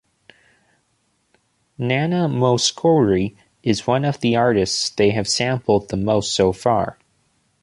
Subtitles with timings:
[1.77, 6.97] Nana Mouskouri is one of the artists they have sampled the most so far.